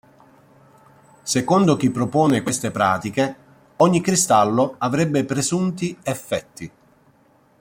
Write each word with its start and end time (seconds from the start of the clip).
Secondo 1.21 1.75
chi 1.75 1.91
propone 1.91 2.41
queste 2.41 2.71
pratiche, 2.71 3.35
ogni 3.75 4.01
cristallo 4.01 4.73
avrebbe 4.79 5.25
presunti 5.25 5.95
"effetti". 6.01 6.71